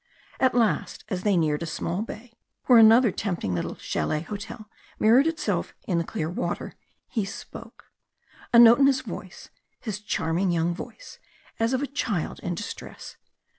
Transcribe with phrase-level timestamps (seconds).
[0.39, 2.33] At last, as they neared a small bay
[2.65, 6.73] where another tempting little chalet hotel mirrored itself in the clear water,
[7.07, 7.85] he spoke.
[8.51, 11.19] A note in his voice his charming young voice
[11.59, 13.17] as of a child in distress.